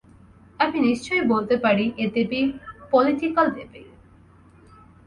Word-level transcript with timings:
আমি 0.59 0.77
নিশ্চয় 0.79 1.21
বলতে 1.27 1.55
পারি, 1.57 1.85
এ 1.97 2.05
দেবী 2.15 2.41
পোলিটিকাল 2.91 3.47
দেবী। 3.57 3.81